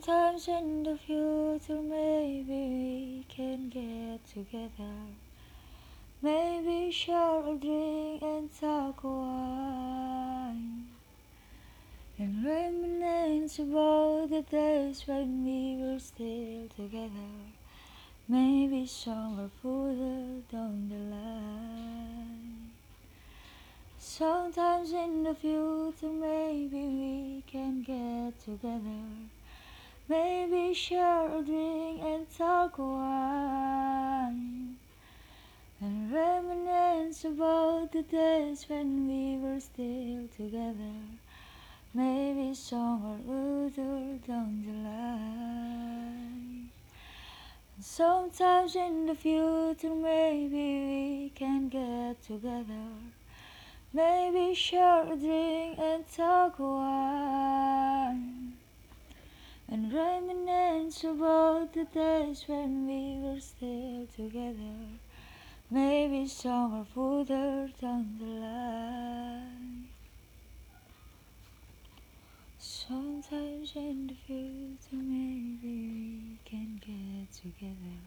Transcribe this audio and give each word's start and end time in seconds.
Sometimes 0.00 0.46
in 0.46 0.84
the 0.84 0.96
future, 0.96 1.82
maybe 1.82 2.44
we 2.46 3.26
can 3.28 3.68
get 3.68 4.24
together. 4.32 4.94
Maybe 6.22 6.92
share 6.92 7.40
a 7.40 7.56
drink 7.56 8.22
and 8.22 8.48
talk 8.60 9.02
a 9.02 9.08
while. 9.08 10.54
And 12.16 12.44
reminisce 12.46 13.58
about 13.58 14.30
the 14.30 14.42
days 14.42 15.02
when 15.06 15.44
we 15.44 15.82
were 15.82 15.98
still 15.98 16.68
together. 16.76 17.34
Maybe 18.28 18.86
somewhere 18.86 19.50
further 19.60 20.42
down 20.52 20.90
the 20.90 21.16
line. 21.16 22.70
Sometimes 23.98 24.92
in 24.92 25.24
the 25.24 25.34
future, 25.34 26.12
maybe 26.12 26.84
we 26.86 27.42
can 27.48 27.82
get 27.82 28.38
together. 28.44 29.28
Maybe 30.10 30.72
share 30.72 31.26
a 31.36 31.42
drink 31.42 32.00
and 32.02 32.26
talk 32.34 32.78
a 32.78 32.82
while. 32.82 34.32
And 35.82 36.10
reminisce 36.10 37.26
about 37.26 37.92
the 37.92 38.02
days 38.04 38.64
when 38.68 39.06
we 39.06 39.36
were 39.36 39.60
still 39.60 40.26
together. 40.34 40.96
Maybe 41.92 42.54
somewhere 42.54 43.18
further 43.26 44.18
down 44.26 44.64
the 44.66 44.72
line. 44.88 46.70
And 47.76 47.84
sometimes 47.84 48.76
in 48.76 49.04
the 49.04 49.14
future, 49.14 49.94
maybe 49.94 50.68
we 50.88 51.32
can 51.34 51.68
get 51.68 52.22
together. 52.22 52.88
Maybe 53.92 54.54
share 54.54 55.12
a 55.12 55.16
drink 55.16 55.78
and 55.78 56.04
talk 56.10 56.58
a 56.58 56.62
while. 56.62 58.18
And 59.70 59.92
reminisce 60.28 61.04
about 61.04 61.72
the 61.72 61.84
days 61.84 62.44
when 62.46 62.86
we 62.86 63.18
were 63.20 63.40
still 63.40 64.06
together. 64.14 64.76
Maybe 65.70 66.26
somewhere 66.26 66.84
further 66.94 67.70
down 67.80 68.18
the 68.18 68.26
line. 68.26 69.88
Sometimes 72.58 73.72
in 73.74 74.06
the 74.08 74.14
future, 74.26 74.92
maybe 74.92 75.58
we 75.62 76.38
can 76.44 76.80
get 76.80 77.32
together. 77.32 77.98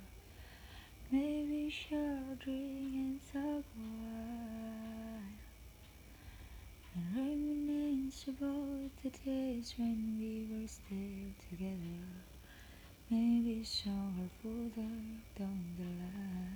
Maybe 1.11 1.69
share 1.69 2.19
a 2.31 2.36
drink 2.44 2.94
and 2.94 3.19
talk 3.31 3.66
a 3.66 3.88
while. 3.99 5.31
And 6.94 7.05
reminisce 7.16 8.27
about 8.27 8.92
the 9.03 9.09
days 9.25 9.73
when 9.77 10.17
we 10.19 10.30
were 10.62 10.67
still 10.67 11.34
together. 11.50 12.06
Maybe 13.09 13.64
show 13.64 13.90
somewhere 13.90 14.30
further 14.44 14.92
down 15.38 15.76
the 15.78 15.86
line. 15.86 16.50